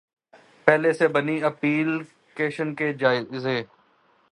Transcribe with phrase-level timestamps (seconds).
[0.67, 1.97] پہلے سے بنی ایپلی
[2.37, 3.61] کیشنز کے جائزے